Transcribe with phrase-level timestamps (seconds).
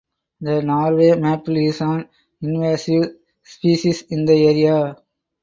[0.39, 2.09] The Norway maple is an
[2.41, 4.97] invasive species in the area.